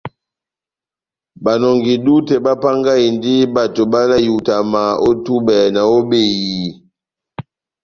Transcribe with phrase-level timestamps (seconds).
[1.43, 6.69] Banɔngi-dútɛ bapángahindi bato bavalahani ihutama ó túbɛ ná ó behiyi.